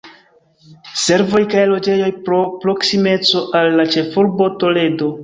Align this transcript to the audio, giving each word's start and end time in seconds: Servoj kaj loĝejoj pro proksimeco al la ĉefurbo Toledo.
Servoj 1.01 1.41
kaj 1.51 1.65
loĝejoj 1.71 2.09
pro 2.29 2.39
proksimeco 2.63 3.43
al 3.61 3.71
la 3.81 3.87
ĉefurbo 3.97 4.49
Toledo. 4.65 5.13